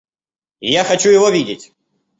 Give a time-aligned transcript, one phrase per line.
[0.61, 1.73] Я хочу его видеть.